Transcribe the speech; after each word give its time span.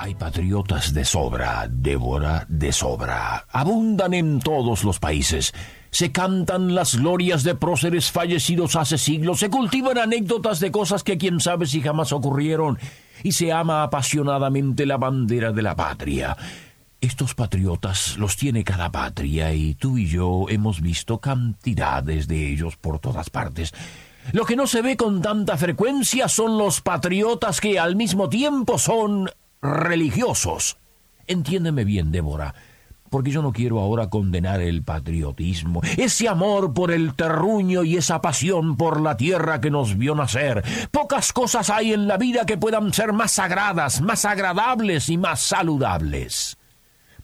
Hay 0.00 0.14
patriotas 0.14 0.94
de 0.94 1.04
sobra, 1.04 1.66
Débora 1.68 2.46
de 2.48 2.72
sobra. 2.72 3.44
Abundan 3.50 4.14
en 4.14 4.38
todos 4.38 4.84
los 4.84 5.00
países. 5.00 5.52
Se 5.90 6.12
cantan 6.12 6.76
las 6.76 6.94
glorias 6.94 7.42
de 7.42 7.56
próceres 7.56 8.12
fallecidos 8.12 8.76
hace 8.76 8.96
siglos, 8.96 9.40
se 9.40 9.50
cultivan 9.50 9.98
anécdotas 9.98 10.60
de 10.60 10.70
cosas 10.70 11.02
que 11.02 11.18
quién 11.18 11.40
sabe 11.40 11.66
si 11.66 11.80
jamás 11.80 12.12
ocurrieron, 12.12 12.78
y 13.24 13.32
se 13.32 13.50
ama 13.50 13.82
apasionadamente 13.82 14.86
la 14.86 14.98
bandera 14.98 15.50
de 15.50 15.62
la 15.62 15.74
patria. 15.74 16.36
Estos 17.00 17.34
patriotas 17.34 18.16
los 18.18 18.36
tiene 18.36 18.62
cada 18.62 18.92
patria 18.92 19.52
y 19.52 19.74
tú 19.74 19.98
y 19.98 20.06
yo 20.06 20.46
hemos 20.48 20.80
visto 20.80 21.18
cantidades 21.18 22.28
de 22.28 22.52
ellos 22.52 22.76
por 22.76 23.00
todas 23.00 23.30
partes. 23.30 23.74
Lo 24.32 24.44
que 24.44 24.56
no 24.56 24.66
se 24.66 24.82
ve 24.82 24.96
con 24.96 25.22
tanta 25.22 25.56
frecuencia 25.56 26.28
son 26.28 26.56
los 26.56 26.82
patriotas 26.82 27.60
que 27.60 27.80
al 27.80 27.96
mismo 27.96 28.28
tiempo 28.28 28.78
son 28.78 29.30
religiosos. 29.62 30.78
Entiéndeme 31.26 31.84
bien, 31.84 32.10
Débora, 32.10 32.54
porque 33.10 33.30
yo 33.30 33.42
no 33.42 33.52
quiero 33.52 33.80
ahora 33.80 34.10
condenar 34.10 34.60
el 34.60 34.82
patriotismo, 34.82 35.80
ese 35.96 36.28
amor 36.28 36.72
por 36.74 36.90
el 36.90 37.14
terruño 37.14 37.84
y 37.84 37.96
esa 37.96 38.20
pasión 38.20 38.76
por 38.76 39.00
la 39.00 39.16
tierra 39.16 39.60
que 39.60 39.70
nos 39.70 39.96
vio 39.96 40.14
nacer. 40.14 40.62
Pocas 40.90 41.32
cosas 41.32 41.70
hay 41.70 41.92
en 41.92 42.06
la 42.06 42.16
vida 42.16 42.46
que 42.46 42.56
puedan 42.56 42.92
ser 42.92 43.12
más 43.12 43.32
sagradas, 43.32 44.00
más 44.00 44.24
agradables 44.24 45.08
y 45.08 45.18
más 45.18 45.40
saludables. 45.40 46.56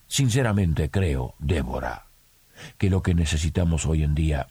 Sinceramente 0.06 0.90
creo, 0.90 1.34
Débora, 1.38 2.06
que 2.78 2.90
lo 2.90 3.02
que 3.02 3.14
necesitamos 3.14 3.86
hoy 3.86 4.02
en 4.02 4.14
día 4.14 4.48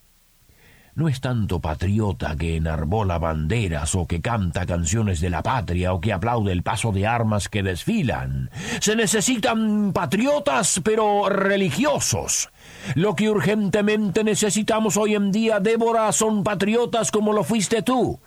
no 0.94 1.08
es 1.08 1.20
tanto 1.20 1.60
patriota 1.60 2.36
que 2.36 2.56
enarbola 2.56 3.18
banderas 3.18 3.94
o 3.94 4.06
que 4.06 4.20
canta 4.20 4.64
canciones 4.64 5.20
de 5.20 5.30
la 5.30 5.42
patria 5.42 5.92
o 5.92 6.00
que 6.00 6.12
aplaude 6.12 6.52
el 6.52 6.62
paso 6.62 6.92
de 6.92 7.06
armas 7.06 7.48
que 7.48 7.62
desfilan. 7.62 8.50
Se 8.80 8.94
necesitan 8.94 9.92
patriotas 9.92 10.80
pero 10.84 11.28
religiosos. 11.28 12.50
Lo 12.94 13.16
que 13.16 13.28
urgentemente 13.28 14.22
necesitamos 14.22 14.96
hoy 14.96 15.14
en 15.14 15.32
día, 15.32 15.58
Débora, 15.58 16.12
son 16.12 16.44
patriotas 16.44 17.10
como 17.10 17.32
lo 17.32 17.42
fuiste 17.42 17.82
tú. 17.82 18.20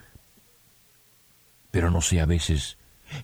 Pero 1.71 1.89
no 1.89 2.01
sé 2.01 2.19
a 2.19 2.25
veces 2.25 2.77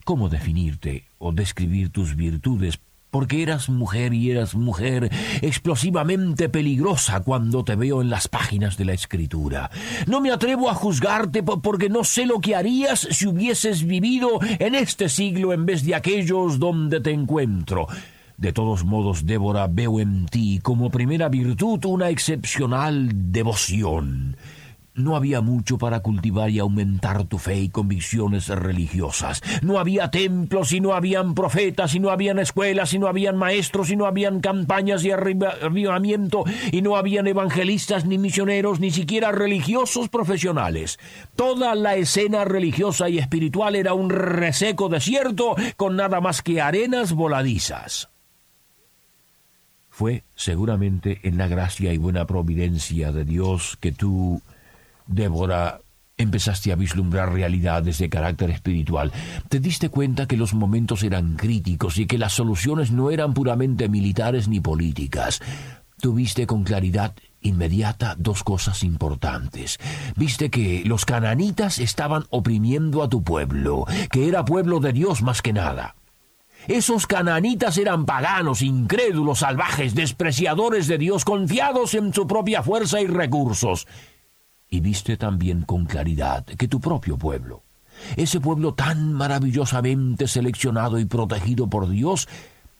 cómo 0.05 0.29
definirte 0.29 1.07
o 1.17 1.31
describir 1.31 1.91
tus 1.91 2.15
virtudes 2.15 2.79
porque 3.13 3.43
eras 3.43 3.69
mujer 3.69 4.11
y 4.15 4.31
eras 4.31 4.55
mujer 4.55 5.11
explosivamente 5.43 6.49
peligrosa 6.49 7.19
cuando 7.19 7.63
te 7.63 7.75
veo 7.75 8.01
en 8.01 8.09
las 8.09 8.27
páginas 8.27 8.75
de 8.75 8.85
la 8.85 8.93
escritura. 8.93 9.69
No 10.07 10.19
me 10.19 10.31
atrevo 10.31 10.67
a 10.67 10.73
juzgarte 10.73 11.43
porque 11.43 11.89
no 11.89 12.03
sé 12.03 12.25
lo 12.25 12.39
que 12.39 12.55
harías 12.55 13.07
si 13.11 13.27
hubieses 13.27 13.85
vivido 13.85 14.39
en 14.57 14.73
este 14.73 15.09
siglo 15.09 15.53
en 15.53 15.67
vez 15.67 15.85
de 15.85 15.93
aquellos 15.93 16.57
donde 16.57 17.01
te 17.01 17.11
encuentro. 17.11 17.85
De 18.37 18.51
todos 18.51 18.83
modos, 18.83 19.27
Débora, 19.27 19.67
veo 19.67 19.99
en 19.99 20.25
ti 20.25 20.59
como 20.63 20.89
primera 20.89 21.29
virtud 21.29 21.85
una 21.85 22.09
excepcional 22.09 23.31
devoción. 23.31 24.37
No 24.95 25.15
había 25.15 25.41
mucho 25.41 25.79
para 25.79 26.01
cultivar 26.01 26.51
y 26.51 26.59
aumentar 26.59 27.23
tu 27.25 27.39
fe 27.39 27.59
y 27.59 27.69
convicciones 27.69 28.47
religiosas. 28.49 29.41
No 29.63 29.79
había 29.79 30.11
templos 30.11 30.71
y 30.71 30.81
no 30.81 30.93
habían 30.93 31.33
profetas 31.33 31.95
y 31.95 31.99
no 31.99 32.11
habían 32.11 32.37
escuelas 32.37 32.93
y 32.93 32.99
no 32.99 33.07
habían 33.07 33.35
maestros 33.35 33.89
y 33.89 33.95
no 33.95 34.05
habían 34.05 34.39
campañas 34.39 35.01
de 35.01 35.13
avivamiento 35.13 36.43
y 36.71 36.83
no 36.83 36.95
habían 36.95 37.25
evangelistas 37.25 38.05
ni 38.05 38.19
misioneros 38.19 38.79
ni 38.79 38.91
siquiera 38.91 39.31
religiosos 39.31 40.09
profesionales. 40.09 40.99
Toda 41.35 41.73
la 41.73 41.95
escena 41.95 42.45
religiosa 42.45 43.09
y 43.09 43.17
espiritual 43.17 43.75
era 43.75 43.95
un 43.95 44.11
reseco 44.11 44.89
desierto 44.89 45.55
con 45.75 45.95
nada 45.95 46.21
más 46.21 46.43
que 46.43 46.61
arenas 46.61 47.13
voladizas. 47.13 48.09
Fue 49.89 50.23
seguramente 50.35 51.19
en 51.23 51.37
la 51.37 51.47
gracia 51.47 51.93
y 51.93 51.97
buena 51.97 52.25
providencia 52.25 53.11
de 53.11 53.25
Dios 53.25 53.77
que 53.79 53.91
tú 53.91 54.41
Débora, 55.07 55.81
empezaste 56.17 56.71
a 56.71 56.75
vislumbrar 56.75 57.33
realidades 57.33 57.97
de 57.97 58.09
carácter 58.09 58.49
espiritual. 58.49 59.11
Te 59.49 59.59
diste 59.59 59.89
cuenta 59.89 60.27
que 60.27 60.37
los 60.37 60.53
momentos 60.53 61.03
eran 61.03 61.35
críticos 61.35 61.97
y 61.97 62.05
que 62.05 62.17
las 62.17 62.33
soluciones 62.33 62.91
no 62.91 63.11
eran 63.11 63.33
puramente 63.33 63.89
militares 63.89 64.47
ni 64.47 64.59
políticas. 64.59 65.41
Tuviste 65.99 66.45
con 66.47 66.63
claridad 66.63 67.13
inmediata 67.41 68.15
dos 68.17 68.43
cosas 68.43 68.83
importantes. 68.83 69.79
Viste 70.15 70.49
que 70.49 70.83
los 70.85 71.05
cananitas 71.05 71.79
estaban 71.79 72.25
oprimiendo 72.29 73.03
a 73.03 73.09
tu 73.09 73.23
pueblo, 73.23 73.85
que 74.11 74.27
era 74.27 74.45
pueblo 74.45 74.79
de 74.79 74.93
Dios 74.93 75.21
más 75.21 75.41
que 75.41 75.53
nada. 75.53 75.95
Esos 76.67 77.07
cananitas 77.07 77.77
eran 77.77 78.05
paganos, 78.05 78.61
incrédulos, 78.61 79.39
salvajes, 79.39 79.95
despreciadores 79.95 80.87
de 80.87 80.97
Dios, 80.97 81.25
confiados 81.25 81.93
en 81.93 82.13
su 82.13 82.25
propia 82.25 82.63
fuerza 82.63 83.01
y 83.01 83.07
recursos 83.07 83.85
y 84.73 84.79
viste 84.79 85.17
también 85.17 85.61
con 85.61 85.85
claridad 85.85 86.45
que 86.45 86.67
tu 86.67 86.81
propio 86.81 87.15
pueblo, 87.15 87.61
ese 88.15 88.39
pueblo 88.39 88.73
tan 88.73 89.13
maravillosamente 89.13 90.27
seleccionado 90.27 90.97
y 90.97 91.05
protegido 91.05 91.69
por 91.69 91.87
Dios, 91.87 92.27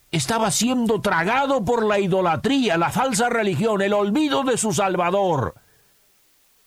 estaba 0.09 0.49
siendo 0.49 1.01
tragado 1.01 1.63
por 1.63 1.85
la 1.85 1.99
idolatría, 1.99 2.79
la 2.79 2.89
falsa 2.89 3.29
religión, 3.29 3.83
el 3.83 3.93
olvido 3.93 4.41
de 4.41 4.57
su 4.57 4.73
Salvador. 4.73 5.53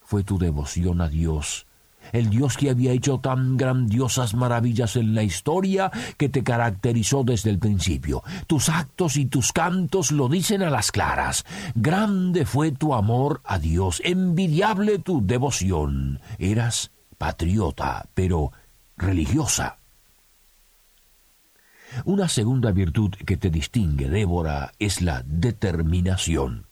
Fue 0.00 0.22
tu 0.22 0.38
devoción 0.38 1.00
a 1.00 1.08
Dios 1.08 1.66
el 2.12 2.30
Dios 2.30 2.56
que 2.56 2.70
había 2.70 2.92
hecho 2.92 3.18
tan 3.18 3.56
grandiosas 3.56 4.34
maravillas 4.34 4.96
en 4.96 5.14
la 5.14 5.22
historia 5.22 5.90
que 6.16 6.28
te 6.28 6.42
caracterizó 6.42 7.24
desde 7.24 7.50
el 7.50 7.58
principio. 7.58 8.22
Tus 8.46 8.68
actos 8.68 9.16
y 9.16 9.26
tus 9.26 9.52
cantos 9.52 10.12
lo 10.12 10.28
dicen 10.28 10.62
a 10.62 10.70
las 10.70 10.92
claras. 10.92 11.44
Grande 11.74 12.44
fue 12.44 12.72
tu 12.72 12.94
amor 12.94 13.40
a 13.44 13.58
Dios, 13.58 14.00
envidiable 14.04 14.98
tu 14.98 15.26
devoción. 15.26 16.20
Eras 16.38 16.90
patriota, 17.18 18.08
pero 18.14 18.52
religiosa. 18.96 19.78
Una 22.04 22.28
segunda 22.28 22.72
virtud 22.72 23.10
que 23.24 23.36
te 23.36 23.50
distingue, 23.50 24.10
Débora, 24.10 24.72
es 24.78 25.00
la 25.00 25.22
determinación. 25.24 26.66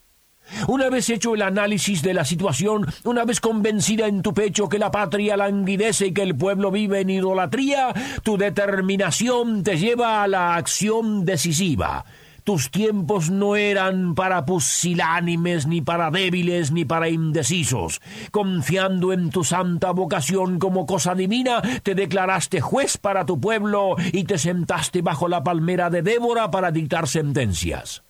Una 0.67 0.89
vez 0.89 1.09
hecho 1.09 1.35
el 1.35 1.41
análisis 1.41 2.01
de 2.01 2.13
la 2.13 2.25
situación, 2.25 2.85
una 3.03 3.25
vez 3.25 3.39
convencida 3.39 4.07
en 4.07 4.21
tu 4.21 4.33
pecho 4.33 4.69
que 4.69 4.79
la 4.79 4.91
patria 4.91 5.37
languidece 5.37 6.07
y 6.07 6.13
que 6.13 6.23
el 6.23 6.35
pueblo 6.35 6.71
vive 6.71 7.01
en 7.01 7.09
idolatría, 7.09 7.93
tu 8.23 8.37
determinación 8.37 9.63
te 9.63 9.77
lleva 9.77 10.23
a 10.23 10.27
la 10.27 10.55
acción 10.55 11.25
decisiva. 11.25 12.05
Tus 12.45 12.69
tiempos 12.69 13.31
no 13.31 13.55
eran 13.55 14.13
para 14.13 14.45
pusilánimes, 14.45 15.65
ni 15.65 15.81
para 15.81 16.11
débiles, 16.11 16.71
ni 16.71 16.85
para 16.85 17.09
indecisos. 17.09 18.01
Confiando 18.29 19.13
en 19.13 19.31
tu 19.31 19.43
santa 19.43 19.89
vocación 19.89 20.59
como 20.59 20.85
cosa 20.85 21.15
divina, 21.15 21.63
te 21.81 21.95
declaraste 21.95 22.61
juez 22.61 22.99
para 22.99 23.25
tu 23.25 23.41
pueblo 23.41 23.95
y 24.13 24.25
te 24.25 24.37
sentaste 24.37 25.01
bajo 25.01 25.27
la 25.27 25.43
palmera 25.43 25.89
de 25.89 26.03
Débora 26.03 26.51
para 26.51 26.69
dictar 26.69 27.07
sentencias. 27.07 28.04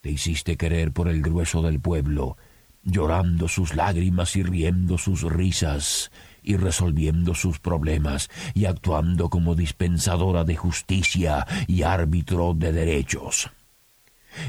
Te 0.00 0.12
hiciste 0.12 0.56
querer 0.56 0.92
por 0.92 1.08
el 1.08 1.22
grueso 1.22 1.60
del 1.60 1.80
pueblo, 1.80 2.36
llorando 2.84 3.48
sus 3.48 3.74
lágrimas 3.74 4.36
y 4.36 4.44
riendo 4.44 4.96
sus 4.96 5.22
risas, 5.22 6.12
y 6.40 6.56
resolviendo 6.56 7.34
sus 7.34 7.58
problemas, 7.58 8.30
y 8.54 8.66
actuando 8.66 9.28
como 9.28 9.56
dispensadora 9.56 10.44
de 10.44 10.54
justicia 10.54 11.46
y 11.66 11.82
árbitro 11.82 12.54
de 12.54 12.72
derechos. 12.72 13.50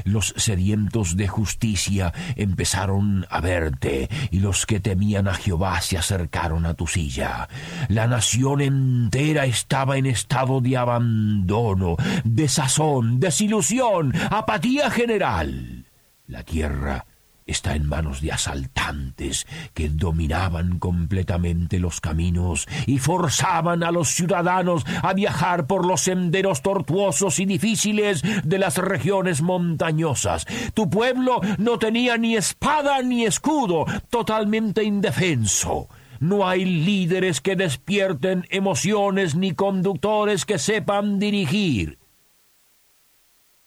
Los 0.04 0.34
sedientos 0.36 1.16
de 1.16 1.28
justicia 1.28 2.12
empezaron 2.36 3.26
a 3.30 3.40
verte, 3.40 4.08
y 4.30 4.40
los 4.40 4.66
que 4.66 4.80
temían 4.80 5.28
a 5.28 5.34
Jehová 5.34 5.80
se 5.80 5.98
acercaron 5.98 6.66
a 6.66 6.74
tu 6.74 6.86
silla. 6.86 7.48
La 7.88 8.06
nación 8.06 8.60
entera 8.60 9.46
estaba 9.46 9.96
en 9.96 10.06
estado 10.06 10.60
de 10.60 10.76
abandono, 10.76 11.96
desazón, 12.24 13.20
desilusión, 13.20 14.12
apatía 14.30 14.90
general. 14.90 15.86
La 16.26 16.42
tierra 16.44 17.06
está 17.46 17.74
en 17.74 17.88
manos 17.88 18.20
de 18.20 18.32
asaltantes 18.32 19.46
que 19.74 19.88
dominaban 19.88 20.78
completamente 20.78 21.78
los 21.78 22.00
caminos 22.00 22.68
y 22.86 22.98
forzaban 22.98 23.82
a 23.82 23.90
los 23.90 24.10
ciudadanos 24.10 24.84
a 25.02 25.12
viajar 25.14 25.66
por 25.66 25.86
los 25.86 26.02
senderos 26.02 26.62
tortuosos 26.62 27.38
y 27.40 27.46
difíciles 27.46 28.22
de 28.44 28.58
las 28.58 28.78
regiones 28.78 29.42
montañosas. 29.42 30.46
Tu 30.74 30.88
pueblo 30.88 31.40
no 31.58 31.78
tenía 31.78 32.16
ni 32.16 32.36
espada 32.36 33.02
ni 33.02 33.24
escudo, 33.24 33.84
totalmente 34.08 34.84
indefenso. 34.84 35.88
No 36.20 36.46
hay 36.46 36.66
líderes 36.66 37.40
que 37.40 37.56
despierten 37.56 38.46
emociones 38.50 39.34
ni 39.34 39.54
conductores 39.54 40.44
que 40.44 40.58
sepan 40.58 41.18
dirigir. 41.18 41.98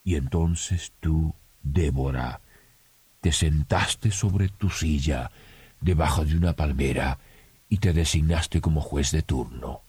Y 0.04 0.16
entonces 0.16 0.94
tú, 1.00 1.34
Débora, 1.64 2.42
te 3.24 3.32
sentaste 3.32 4.12
sobre 4.12 4.50
tu 4.50 4.70
silla 4.70 5.32
debajo 5.80 6.26
de 6.26 6.36
una 6.36 6.58
palmera 6.58 7.20
y 7.70 7.78
te 7.78 7.94
designaste 7.94 8.60
como 8.60 8.82
juez 8.82 9.12
de 9.12 9.22
turno, 9.22 9.84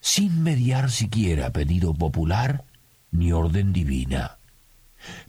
sin 0.00 0.42
mediar 0.42 0.90
siquiera 0.90 1.52
pedido 1.52 1.92
popular 1.92 2.64
ni 3.10 3.32
orden 3.32 3.74
divina. 3.74 4.38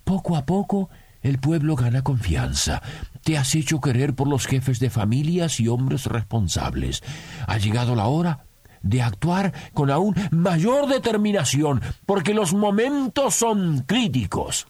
Poco 0.06 0.38
a 0.38 0.46
poco 0.46 0.90
el 1.24 1.38
pueblo 1.38 1.76
gana 1.76 2.04
confianza. 2.04 2.82
Te 3.22 3.38
has 3.38 3.54
hecho 3.54 3.82
querer 3.82 4.16
por 4.16 4.30
los 4.30 4.48
jefes 4.48 4.80
de 4.80 4.90
familias 4.90 5.60
y 5.60 5.68
hombres 5.68 6.06
responsables. 6.06 7.04
Ha 7.48 7.58
llegado 7.58 7.96
la 7.96 8.06
hora 8.06 8.46
de 8.82 9.02
actuar 9.02 9.52
con 9.74 9.92
aún 9.92 10.16
mayor 10.32 10.88
determinación, 10.88 11.82
porque 12.06 12.34
los 12.34 12.54
momentos 12.54 13.36
son 13.36 13.80
críticos. 13.86 14.68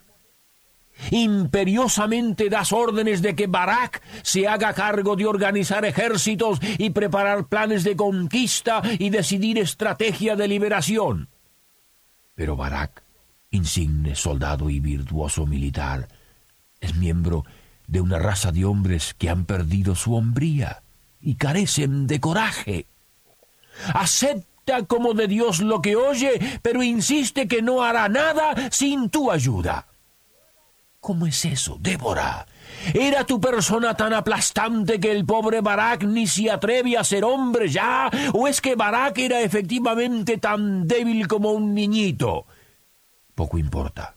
Imperiosamente 1.12 2.50
das 2.50 2.72
órdenes 2.72 3.22
de 3.22 3.36
que 3.36 3.48
Barak 3.48 4.02
se 4.24 4.48
haga 4.48 4.74
cargo 4.74 5.16
de 5.16 5.26
organizar 5.26 5.86
ejércitos 5.86 6.60
y 6.78 6.92
preparar 6.92 7.48
planes 7.48 7.84
de 7.84 7.96
conquista 7.96 8.82
y 8.98 9.10
decidir 9.10 9.60
estrategia 9.60 10.36
de 10.36 10.48
liberación. 10.48 11.30
Pero 12.34 12.56
Barak, 12.56 13.04
insigne 13.52 14.16
soldado 14.16 14.70
y 14.70 14.80
virtuoso 14.80 15.46
militar, 15.46 16.08
es 16.80 16.96
miembro 16.96 17.46
de 17.88 18.02
una 18.02 18.20
raza 18.20 18.52
de 18.52 18.66
hombres 18.66 19.14
que 19.18 19.30
han 19.30 19.46
perdido 19.46 19.96
su 19.96 20.16
hombría 20.16 20.82
y 21.22 21.36
carecen 21.36 22.08
de 22.08 22.20
coraje. 22.20 22.88
Acepta 23.94 24.86
como 24.88 25.14
de 25.14 25.28
Dios 25.28 25.60
lo 25.60 25.82
que 25.82 25.96
oye, 25.96 26.60
pero 26.62 26.84
insiste 26.84 27.48
que 27.48 27.62
no 27.62 27.84
hará 27.84 28.10
nada 28.10 28.70
sin 28.72 29.10
tu 29.10 29.32
ayuda. 29.32 29.88
¿Cómo 31.06 31.28
es 31.28 31.46
eso, 31.46 31.78
Débora? 31.80 32.48
¿Era 32.92 33.26
tu 33.26 33.40
persona 33.40 33.96
tan 33.96 34.12
aplastante 34.12 35.00
que 35.00 35.12
el 35.12 35.24
pobre 35.24 35.62
Barak 35.62 36.04
ni 36.04 36.26
se 36.26 36.50
atreve 36.50 36.98
a 36.98 37.04
ser 37.04 37.24
hombre 37.24 37.70
ya? 37.70 38.10
¿O 38.34 38.48
es 38.48 38.60
que 38.60 38.74
Barak 38.74 39.20
era 39.20 39.42
efectivamente 39.42 40.40
tan 40.40 40.88
débil 40.88 41.28
como 41.28 41.52
un 41.52 41.76
niñito? 41.76 42.48
Poco 43.36 43.60
importa. 43.60 44.15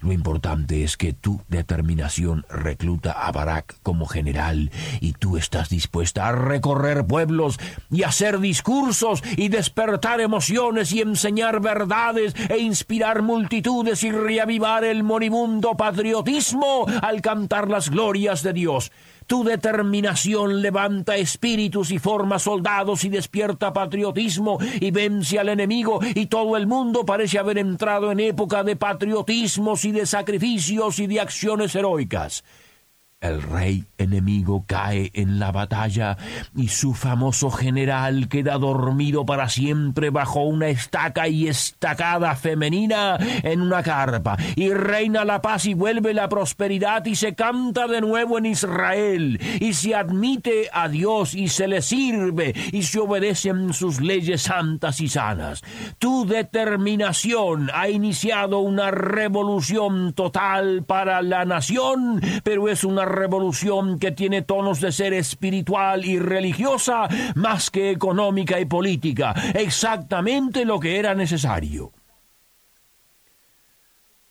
Lo 0.00 0.12
importante 0.12 0.84
es 0.84 0.96
que 0.96 1.12
tu 1.12 1.40
determinación 1.48 2.44
recluta 2.48 3.12
a 3.12 3.32
Barak 3.32 3.76
como 3.82 4.06
general 4.06 4.70
y 5.00 5.12
tú 5.12 5.36
estás 5.36 5.68
dispuesta 5.68 6.28
a 6.28 6.32
recorrer 6.32 7.06
pueblos 7.06 7.58
y 7.90 8.02
hacer 8.02 8.40
discursos 8.40 9.22
y 9.36 9.48
despertar 9.48 10.20
emociones 10.20 10.92
y 10.92 11.00
enseñar 11.00 11.60
verdades 11.60 12.34
e 12.48 12.58
inspirar 12.58 13.22
multitudes 13.22 14.02
y 14.04 14.10
reavivar 14.10 14.84
el 14.84 15.02
moribundo 15.02 15.76
patriotismo 15.76 16.86
al 17.02 17.20
cantar 17.20 17.68
las 17.68 17.90
glorias 17.90 18.42
de 18.42 18.52
Dios. 18.52 18.92
Tu 19.26 19.42
determinación 19.42 20.62
levanta 20.62 21.16
espíritus 21.16 21.90
y 21.90 21.98
forma 21.98 22.38
soldados 22.38 23.02
y 23.02 23.08
despierta 23.08 23.72
patriotismo 23.72 24.58
y 24.80 24.92
vence 24.92 25.40
al 25.40 25.48
enemigo 25.48 25.98
y 26.14 26.26
todo 26.26 26.56
el 26.56 26.68
mundo 26.68 27.04
parece 27.04 27.40
haber 27.40 27.58
entrado 27.58 28.12
en 28.12 28.20
época 28.20 28.62
de 28.62 28.76
patriotismos 28.76 29.84
y 29.84 29.90
de 29.90 30.06
sacrificios 30.06 31.00
y 31.00 31.08
de 31.08 31.20
acciones 31.20 31.74
heroicas. 31.74 32.44
El 33.22 33.40
rey 33.40 33.86
enemigo 33.96 34.66
cae 34.66 35.10
en 35.14 35.38
la 35.38 35.50
batalla 35.50 36.18
y 36.54 36.68
su 36.68 36.92
famoso 36.92 37.50
general 37.50 38.28
queda 38.28 38.58
dormido 38.58 39.24
para 39.24 39.48
siempre 39.48 40.10
bajo 40.10 40.42
una 40.42 40.68
estaca 40.68 41.26
y 41.26 41.48
estacada 41.48 42.36
femenina 42.36 43.16
en 43.42 43.62
una 43.62 43.82
carpa. 43.82 44.36
Y 44.54 44.68
reina 44.68 45.24
la 45.24 45.40
paz 45.40 45.64
y 45.64 45.72
vuelve 45.72 46.12
la 46.12 46.28
prosperidad 46.28 47.06
y 47.06 47.16
se 47.16 47.34
canta 47.34 47.86
de 47.88 48.02
nuevo 48.02 48.36
en 48.36 48.44
Israel 48.44 49.40
y 49.60 49.72
se 49.72 49.94
admite 49.94 50.68
a 50.70 50.90
Dios 50.90 51.32
y 51.32 51.48
se 51.48 51.68
le 51.68 51.80
sirve 51.80 52.52
y 52.70 52.82
se 52.82 52.98
obedecen 52.98 53.72
sus 53.72 54.02
leyes 54.02 54.42
santas 54.42 55.00
y 55.00 55.08
sanas. 55.08 55.62
Tu 55.98 56.26
determinación 56.26 57.70
ha 57.72 57.88
iniciado 57.88 58.58
una 58.58 58.90
revolución 58.90 60.12
total 60.12 60.84
para 60.84 61.22
la 61.22 61.46
nación, 61.46 62.20
pero 62.44 62.68
es 62.68 62.84
una 62.84 63.05
revolución 63.06 63.98
que 63.98 64.12
tiene 64.12 64.42
tonos 64.42 64.80
de 64.80 64.92
ser 64.92 65.14
espiritual 65.14 66.04
y 66.04 66.18
religiosa 66.18 67.08
más 67.34 67.70
que 67.70 67.90
económica 67.90 68.60
y 68.60 68.66
política, 68.66 69.32
exactamente 69.54 70.64
lo 70.64 70.78
que 70.78 70.98
era 70.98 71.14
necesario. 71.14 71.92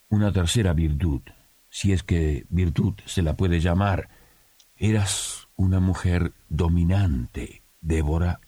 Una 0.10 0.32
tercera 0.32 0.74
virtud, 0.74 1.22
si 1.70 1.92
es 1.92 2.04
que 2.04 2.46
virtud 2.50 2.94
se 3.06 3.22
la 3.22 3.36
puede 3.36 3.60
llamar, 3.60 4.10
eras 4.78 5.48
una 5.56 5.80
mujer 5.80 6.34
dominante, 6.50 7.64
Débora. 7.82 8.40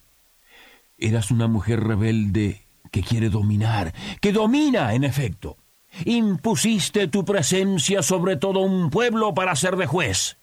Eras 0.97 1.29
una 1.29 1.47
mujer 1.47 1.81
rebelde 1.81 2.65
que 2.91 3.03
quiere 3.03 3.29
dominar, 3.29 3.93
que 4.19 4.31
domina, 4.31 4.93
en 4.93 5.03
efecto. 5.03 5.57
Impusiste 6.05 7.07
tu 7.07 7.25
presencia 7.25 8.01
sobre 8.03 8.37
todo 8.37 8.59
un 8.59 8.89
pueblo 8.89 9.33
para 9.33 9.55
ser 9.55 9.75
de 9.75 9.85
juez. 9.85 10.37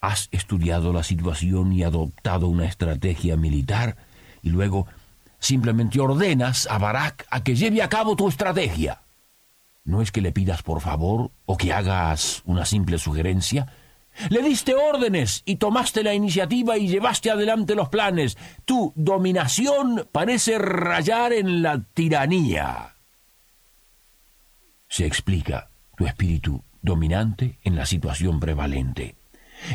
Has 0.00 0.28
estudiado 0.32 0.92
la 0.92 1.02
situación 1.02 1.72
y 1.72 1.82
adoptado 1.82 2.48
una 2.48 2.66
estrategia 2.66 3.36
militar 3.36 3.96
y 4.42 4.50
luego 4.50 4.86
simplemente 5.38 6.00
ordenas 6.00 6.66
a 6.70 6.78
Barak 6.78 7.26
a 7.30 7.42
que 7.42 7.54
lleve 7.54 7.82
a 7.82 7.88
cabo 7.88 8.16
tu 8.16 8.28
estrategia. 8.28 9.02
No 9.84 10.02
es 10.02 10.10
que 10.10 10.20
le 10.20 10.32
pidas 10.32 10.62
por 10.62 10.80
favor 10.80 11.30
o 11.46 11.56
que 11.56 11.72
hagas 11.72 12.42
una 12.46 12.64
simple 12.64 12.98
sugerencia. 12.98 13.72
Le 14.28 14.42
diste 14.42 14.74
órdenes 14.74 15.42
y 15.44 15.56
tomaste 15.56 16.02
la 16.02 16.14
iniciativa 16.14 16.76
y 16.76 16.88
llevaste 16.88 17.30
adelante 17.30 17.74
los 17.74 17.88
planes. 17.88 18.36
Tu 18.64 18.92
dominación 18.96 20.08
parece 20.10 20.58
rayar 20.58 21.32
en 21.32 21.62
la 21.62 21.82
tiranía 21.94 22.89
se 24.90 25.06
explica 25.06 25.70
tu 25.96 26.04
espíritu 26.04 26.62
dominante 26.82 27.58
en 27.62 27.76
la 27.76 27.86
situación 27.86 28.40
prevalente. 28.40 29.14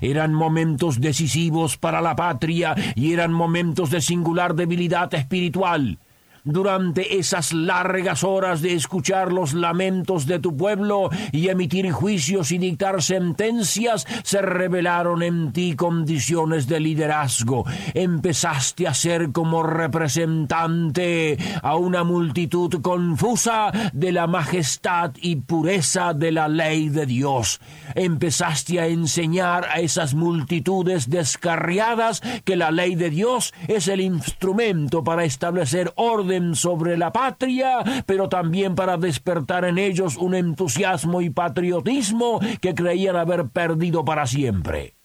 Eran 0.02 0.34
momentos 0.34 1.00
decisivos 1.00 1.78
para 1.78 2.02
la 2.02 2.16
patria 2.16 2.76
y 2.96 3.14
eran 3.14 3.32
momentos 3.32 3.90
de 3.90 4.02
singular 4.02 4.56
debilidad 4.56 5.12
espiritual 5.14 6.00
durante 6.46 7.18
esas 7.18 7.52
largas 7.54 8.24
horas 8.24 8.62
de 8.62 8.74
escuchar 8.74 9.34
los 9.34 9.54
lamentos 9.54 10.28
de 10.28 10.40
tu 10.40 10.56
pueblo 10.56 11.10
y 11.32 11.50
emitir 11.50 11.92
juicios 11.92 12.52
y 12.52 12.60
dictar 12.60 13.02
sentencias, 13.02 14.06
se 14.24 14.42
revelaron 14.42 15.24
en 15.24 15.52
ti 15.52 15.76
condiciones 15.76 16.68
de 16.68 16.80
liderazgo. 16.80 17.66
Empezaste 17.96 18.88
a 18.88 18.94
ser 18.94 19.32
como 19.32 19.64
representante 19.64 21.38
a 21.64 21.76
una 21.76 22.04
multitud 22.04 22.82
confusa 22.82 23.72
de 23.94 24.12
la 24.12 24.28
majestad 24.28 25.12
y 25.20 25.38
pureza 25.38 26.14
de 26.14 26.32
la 26.32 26.48
ley 26.48 26.90
de 26.90 27.08
Dios. 27.08 27.60
Empezaste 27.96 28.80
a 28.80 28.88
enseñar 28.88 29.66
a 29.66 29.80
esas 29.80 30.14
multitudes 30.14 31.10
descarriadas 31.10 32.22
que 32.44 32.56
la 32.56 32.70
ley 32.70 32.94
de 32.96 33.10
Dios 33.10 33.54
es 33.68 33.88
el 33.88 34.02
instrumento 34.02 35.04
para 35.04 35.24
establecer 35.24 35.92
orden 35.96 36.35
sobre 36.56 36.98
la 36.98 37.12
patria, 37.12 38.04
pero 38.06 38.28
también 38.28 38.76
para 38.76 38.98
despertar 38.98 39.66
en 39.66 39.78
ellos 39.78 40.18
un 40.18 40.36
entusiasmo 40.36 41.22
y 41.22 41.30
patriotismo 41.30 42.40
que 42.62 42.76
creían 42.76 43.16
haber 43.16 43.48
perdido 43.48 44.04
para 44.04 44.28
siempre. 44.28 44.96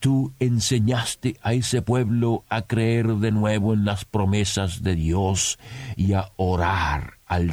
Tú 0.00 0.34
enseñaste 0.38 1.38
a 1.40 1.54
ese 1.54 1.80
pueblo 1.80 2.44
a 2.50 2.62
creer 2.62 3.06
de 3.14 3.32
nuevo 3.32 3.72
en 3.72 3.84
las 3.86 4.04
promesas 4.04 4.82
de 4.82 4.96
Dios 4.96 5.58
y 5.96 6.12
a 6.12 6.30
orar 6.36 7.14
al 7.24 7.52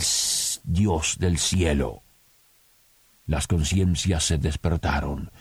Dios 0.65 1.17
del 1.17 1.37
cielo. 1.37 2.03
Las 3.25 3.47
conciencias 3.47 4.25
se 4.25 4.37
despertaron, 4.37 5.31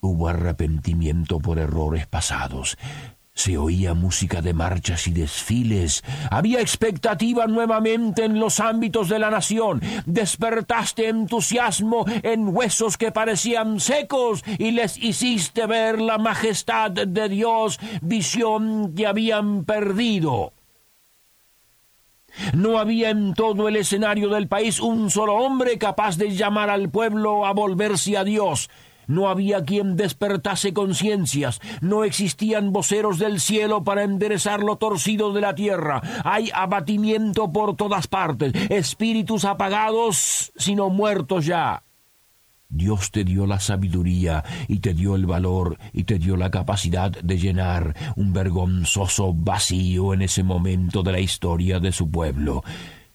hubo 0.00 0.26
arrepentimiento 0.26 1.38
por 1.38 1.60
errores 1.60 2.08
pasados, 2.08 2.76
Se 3.36 3.58
oía 3.58 3.92
música 3.92 4.40
de 4.40 4.54
marchas 4.54 5.06
y 5.06 5.12
desfiles. 5.12 6.02
Había 6.30 6.62
expectativa 6.62 7.46
nuevamente 7.46 8.24
en 8.24 8.40
los 8.40 8.60
ámbitos 8.60 9.10
de 9.10 9.18
la 9.18 9.30
nación. 9.30 9.82
Despertaste 10.06 11.08
entusiasmo 11.08 12.06
en 12.22 12.48
huesos 12.48 12.96
que 12.96 13.12
parecían 13.12 13.78
secos 13.78 14.42
y 14.58 14.70
les 14.70 14.96
hiciste 14.96 15.66
ver 15.66 16.00
la 16.00 16.16
majestad 16.16 16.90
de 16.90 17.28
Dios, 17.28 17.78
visión 18.00 18.94
que 18.94 19.06
habían 19.06 19.66
perdido. 19.66 20.54
No 22.54 22.78
había 22.78 23.10
en 23.10 23.34
todo 23.34 23.68
el 23.68 23.76
escenario 23.76 24.30
del 24.30 24.48
país 24.48 24.80
un 24.80 25.10
solo 25.10 25.34
hombre 25.34 25.76
capaz 25.76 26.16
de 26.16 26.34
llamar 26.34 26.70
al 26.70 26.88
pueblo 26.88 27.44
a 27.44 27.52
volverse 27.52 28.16
a 28.16 28.24
Dios. 28.24 28.70
No 29.06 29.28
había 29.28 29.64
quien 29.64 29.96
despertase 29.96 30.72
conciencias, 30.72 31.60
no 31.80 32.04
existían 32.04 32.72
voceros 32.72 33.18
del 33.18 33.40
cielo 33.40 33.84
para 33.84 34.02
enderezar 34.02 34.60
lo 34.60 34.76
torcido 34.76 35.32
de 35.32 35.40
la 35.40 35.54
tierra. 35.54 36.02
Hay 36.24 36.50
abatimiento 36.54 37.52
por 37.52 37.76
todas 37.76 38.06
partes, 38.06 38.52
espíritus 38.70 39.44
apagados, 39.44 40.52
sino 40.56 40.90
muertos 40.90 41.46
ya. 41.46 41.82
Dios 42.68 43.12
te 43.12 43.24
dio 43.24 43.46
la 43.46 43.60
sabiduría 43.60 44.44
y 44.66 44.80
te 44.80 44.92
dio 44.92 45.14
el 45.14 45.26
valor 45.26 45.78
y 45.92 46.04
te 46.04 46.18
dio 46.18 46.36
la 46.36 46.50
capacidad 46.50 47.10
de 47.10 47.38
llenar 47.38 47.94
un 48.16 48.32
vergonzoso 48.32 49.32
vacío 49.32 50.12
en 50.12 50.22
ese 50.22 50.42
momento 50.42 51.02
de 51.02 51.12
la 51.12 51.20
historia 51.20 51.78
de 51.78 51.92
su 51.92 52.10
pueblo. 52.10 52.64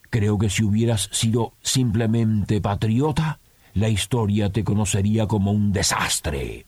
Creo 0.09 0.37
que 0.37 0.49
si 0.49 0.63
hubieras 0.63 1.09
sido 1.11 1.53
simplemente 1.61 2.61
patriota, 2.61 3.39
la 3.73 3.89
historia 3.89 4.51
te 4.51 4.63
conocería 4.63 5.27
como 5.27 5.51
un 5.51 5.71
desastre. 5.71 6.65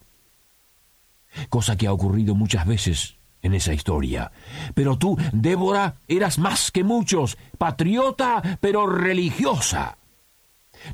Cosa 1.48 1.76
que 1.76 1.86
ha 1.86 1.92
ocurrido 1.92 2.34
muchas 2.34 2.66
veces 2.66 3.16
en 3.42 3.54
esa 3.54 3.74
historia. 3.74 4.32
Pero 4.74 4.96
tú, 4.98 5.16
Débora, 5.32 5.96
eras 6.08 6.38
más 6.38 6.70
que 6.70 6.82
muchos, 6.82 7.36
patriota, 7.58 8.58
pero 8.60 8.86
religiosa. 8.86 9.98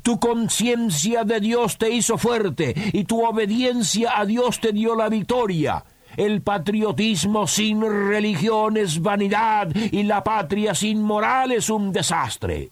Tu 0.03 0.19
conciencia 0.19 1.23
de 1.23 1.39
Dios 1.39 1.77
te 1.77 1.89
hizo 1.89 2.17
fuerte 2.17 2.73
y 2.93 3.05
tu 3.05 3.25
obediencia 3.25 4.17
a 4.17 4.25
Dios 4.25 4.59
te 4.59 4.71
dio 4.71 4.95
la 4.95 5.09
victoria. 5.09 5.85
El 6.17 6.41
patriotismo 6.41 7.47
sin 7.47 7.81
religión 7.81 8.77
es 8.77 9.01
vanidad 9.01 9.73
y 9.73 10.03
la 10.03 10.23
patria 10.23 10.75
sin 10.75 11.01
moral 11.01 11.51
es 11.51 11.69
un 11.69 11.91
desastre. 11.91 12.71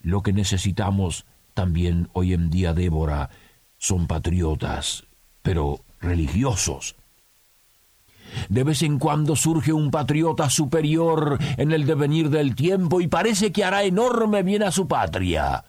Lo 0.00 0.22
que 0.22 0.32
necesitamos 0.32 1.26
también 1.54 2.08
hoy 2.12 2.32
en 2.32 2.50
día, 2.50 2.72
Débora, 2.72 3.30
son 3.78 4.06
patriotas, 4.06 5.04
pero 5.42 5.80
religiosos. 6.00 6.96
De 8.48 8.64
vez 8.64 8.82
en 8.82 8.98
cuando 8.98 9.36
surge 9.36 9.72
un 9.72 9.90
patriota 9.90 10.48
superior 10.48 11.38
en 11.56 11.72
el 11.72 11.86
devenir 11.86 12.30
del 12.30 12.54
tiempo 12.54 13.00
y 13.00 13.08
parece 13.08 13.52
que 13.52 13.64
hará 13.64 13.84
enorme 13.84 14.42
bien 14.42 14.62
a 14.62 14.70
su 14.70 14.88
patria. 14.88 15.64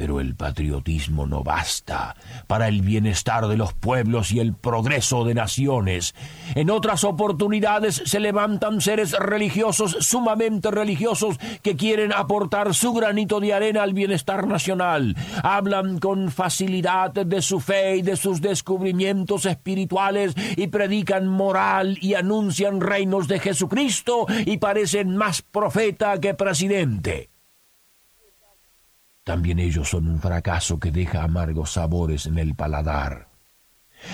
Pero 0.00 0.18
el 0.18 0.34
patriotismo 0.34 1.26
no 1.26 1.44
basta 1.44 2.16
para 2.46 2.68
el 2.68 2.80
bienestar 2.80 3.48
de 3.48 3.58
los 3.58 3.74
pueblos 3.74 4.32
y 4.32 4.40
el 4.40 4.54
progreso 4.54 5.26
de 5.26 5.34
naciones. 5.34 6.14
En 6.54 6.70
otras 6.70 7.04
oportunidades 7.04 8.00
se 8.06 8.18
levantan 8.18 8.80
seres 8.80 9.12
religiosos, 9.12 9.98
sumamente 10.00 10.70
religiosos, 10.70 11.36
que 11.60 11.76
quieren 11.76 12.14
aportar 12.14 12.72
su 12.74 12.94
granito 12.94 13.40
de 13.40 13.52
arena 13.52 13.82
al 13.82 13.92
bienestar 13.92 14.46
nacional. 14.46 15.16
Hablan 15.42 15.98
con 15.98 16.30
facilidad 16.30 17.10
de 17.10 17.42
su 17.42 17.60
fe 17.60 17.96
y 17.96 18.02
de 18.02 18.16
sus 18.16 18.40
descubrimientos 18.40 19.44
espirituales 19.44 20.32
y 20.56 20.68
predican 20.68 21.26
moral 21.26 21.98
y 22.00 22.14
anuncian 22.14 22.80
reinos 22.80 23.28
de 23.28 23.38
Jesucristo 23.38 24.24
y 24.46 24.56
parecen 24.56 25.14
más 25.14 25.42
profeta 25.42 26.18
que 26.18 26.32
presidente. 26.32 27.29
También 29.30 29.60
ellos 29.60 29.88
son 29.88 30.08
un 30.08 30.18
fracaso 30.18 30.80
que 30.80 30.90
deja 30.90 31.22
amargos 31.22 31.74
sabores 31.74 32.26
en 32.26 32.36
el 32.36 32.56
paladar. 32.56 33.28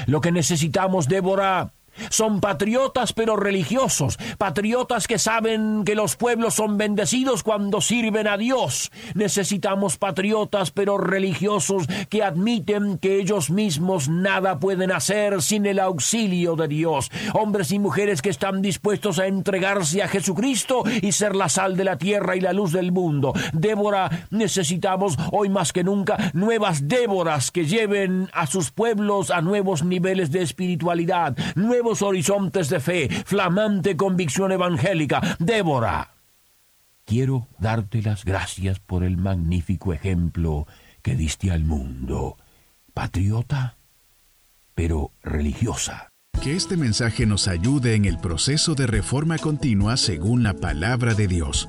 Lo 0.04 0.20
que 0.20 0.30
necesitamos, 0.30 1.08
Débora, 1.08 1.72
son 2.10 2.40
patriotas 2.40 3.12
pero 3.12 3.36
religiosos, 3.36 4.18
patriotas 4.38 5.06
que 5.06 5.18
saben 5.18 5.84
que 5.84 5.94
los 5.94 6.16
pueblos 6.16 6.54
son 6.54 6.78
bendecidos 6.78 7.42
cuando 7.42 7.80
sirven 7.80 8.28
a 8.28 8.36
Dios. 8.36 8.90
Necesitamos 9.14 9.98
patriotas 9.98 10.70
pero 10.70 10.98
religiosos 10.98 11.86
que 12.08 12.22
admiten 12.22 12.98
que 12.98 13.20
ellos 13.20 13.50
mismos 13.50 14.08
nada 14.08 14.58
pueden 14.58 14.92
hacer 14.92 15.42
sin 15.42 15.66
el 15.66 15.78
auxilio 15.78 16.56
de 16.56 16.68
Dios. 16.68 17.10
Hombres 17.34 17.72
y 17.72 17.78
mujeres 17.78 18.22
que 18.22 18.30
están 18.30 18.62
dispuestos 18.62 19.18
a 19.18 19.26
entregarse 19.26 20.02
a 20.02 20.08
Jesucristo 20.08 20.84
y 21.02 21.12
ser 21.12 21.34
la 21.34 21.48
sal 21.48 21.76
de 21.76 21.84
la 21.84 21.98
tierra 21.98 22.36
y 22.36 22.40
la 22.40 22.52
luz 22.52 22.72
del 22.72 22.92
mundo. 22.92 23.32
Débora, 23.52 24.10
necesitamos 24.30 25.16
hoy 25.32 25.48
más 25.48 25.72
que 25.72 25.84
nunca 25.84 26.30
nuevas 26.34 26.88
Déboras 26.88 27.50
que 27.50 27.64
lleven 27.64 28.28
a 28.32 28.46
sus 28.46 28.70
pueblos 28.70 29.30
a 29.30 29.40
nuevos 29.40 29.82
niveles 29.82 30.30
de 30.30 30.42
espiritualidad, 30.42 31.36
horizontes 32.02 32.68
de 32.68 32.80
fe, 32.80 33.08
flamante 33.24 33.96
convicción 33.96 34.52
evangélica. 34.52 35.36
Débora, 35.38 36.14
quiero 37.04 37.48
darte 37.58 38.02
las 38.02 38.24
gracias 38.24 38.80
por 38.80 39.04
el 39.04 39.16
magnífico 39.16 39.92
ejemplo 39.92 40.66
que 41.02 41.14
diste 41.14 41.50
al 41.50 41.64
mundo. 41.64 42.36
Patriota, 42.92 43.76
pero 44.74 45.12
religiosa. 45.22 46.08
Que 46.42 46.54
este 46.54 46.76
mensaje 46.76 47.26
nos 47.26 47.48
ayude 47.48 47.94
en 47.94 48.04
el 48.04 48.18
proceso 48.18 48.74
de 48.74 48.86
reforma 48.86 49.38
continua 49.38 49.96
según 49.96 50.42
la 50.42 50.54
palabra 50.54 51.14
de 51.14 51.26
Dios. 51.26 51.68